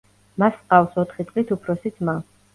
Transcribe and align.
მას 0.43 0.55
ჰყავს 0.61 0.97
ოთხი 1.03 1.27
წლით 1.29 1.55
უფროსი 1.59 1.95
ძმა. 2.01 2.19